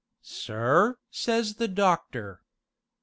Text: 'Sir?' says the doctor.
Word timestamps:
'Sir?' 0.23 0.97
says 1.11 1.57
the 1.57 1.67
doctor. 1.67 2.41